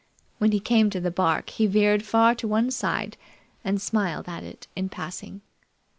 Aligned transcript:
When 0.39 0.51
he 0.51 0.59
came 0.59 0.89
to 0.89 0.99
the 0.99 1.11
bark, 1.11 1.51
he 1.51 1.67
veered 1.67 2.01
far 2.01 2.33
to 2.33 2.47
one 2.47 2.71
side 2.71 3.17
and 3.63 3.79
smiled 3.79 4.27
at 4.27 4.43
it 4.43 4.65
in 4.75 4.89
passing. 4.89 5.41